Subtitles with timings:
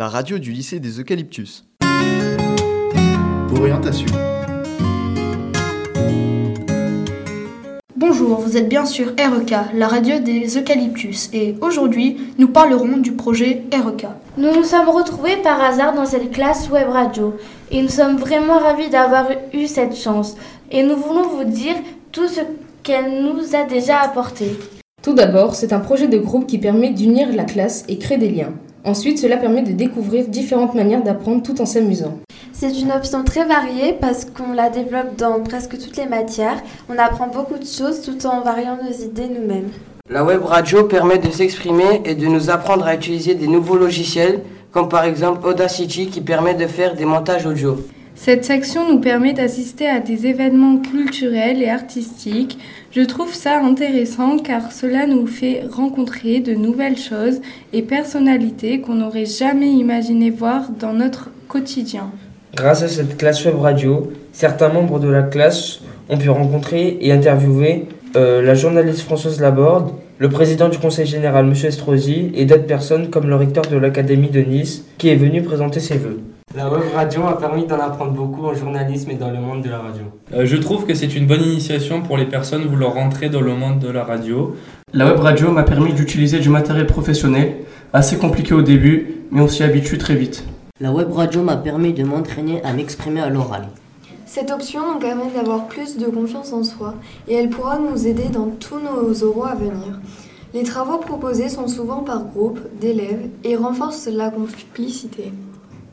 [0.00, 1.66] la radio du lycée des Eucalyptus.
[3.54, 4.06] Orientation.
[7.96, 13.12] Bonjour, vous êtes bien sur REK, la radio des Eucalyptus, et aujourd'hui, nous parlerons du
[13.12, 14.06] projet REK.
[14.38, 17.34] Nous nous sommes retrouvés par hasard dans cette classe web radio,
[17.70, 20.34] et nous sommes vraiment ravis d'avoir eu cette chance,
[20.70, 21.76] et nous voulons vous dire
[22.10, 22.40] tout ce
[22.82, 24.46] qu'elle nous a déjà apporté.
[25.02, 28.30] Tout d'abord, c'est un projet de groupe qui permet d'unir la classe et créer des
[28.30, 28.54] liens.
[28.84, 32.18] Ensuite, cela permet de découvrir différentes manières d'apprendre tout en s'amusant.
[32.52, 36.62] C'est une option très variée parce qu'on la développe dans presque toutes les matières.
[36.88, 39.70] On apprend beaucoup de choses tout en variant nos idées nous-mêmes.
[40.08, 44.40] La web radio permet de s'exprimer et de nous apprendre à utiliser des nouveaux logiciels,
[44.72, 47.76] comme par exemple Audacity qui permet de faire des montages audio.
[48.22, 52.58] Cette section nous permet d'assister à des événements culturels et artistiques.
[52.92, 57.40] Je trouve ça intéressant car cela nous fait rencontrer de nouvelles choses
[57.72, 62.10] et personnalités qu'on n'aurait jamais imaginé voir dans notre quotidien.
[62.54, 67.12] Grâce à cette classe web radio, certains membres de la classe ont pu rencontrer et
[67.12, 71.54] interviewer euh, la journaliste Françoise Laborde, le président du conseil général M.
[71.64, 75.80] Estrosi et d'autres personnes comme le recteur de l'Académie de Nice qui est venu présenter
[75.80, 76.20] ses vœux.
[76.56, 79.70] La web radio a permis d'en apprendre beaucoup en journalisme et dans le monde de
[79.70, 80.02] la radio.
[80.34, 83.54] Euh, je trouve que c'est une bonne initiation pour les personnes voulant rentrer dans le
[83.54, 84.56] monde de la radio.
[84.92, 87.58] La web radio m'a permis d'utiliser du matériel professionnel,
[87.92, 90.42] assez compliqué au début, mais on s'y habitue très vite.
[90.80, 93.68] La web radio m'a permis de m'entraîner à m'exprimer à l'oral.
[94.26, 96.94] Cette option nous permet d'avoir plus de confiance en soi
[97.28, 100.00] et elle pourra nous aider dans tous nos oraux à venir.
[100.52, 105.30] Les travaux proposés sont souvent par groupe d'élèves et renforcent la complicité.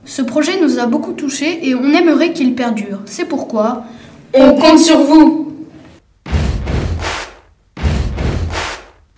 [0.07, 3.01] Ce projet nous a beaucoup touchés et on aimerait qu'il perdure.
[3.05, 3.83] C'est pourquoi
[4.33, 5.53] on compte sur vous.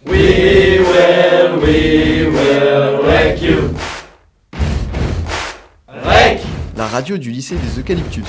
[0.07, 3.69] We will, we will wreck you.
[6.75, 8.23] La radio du lycée des Eucalyptus.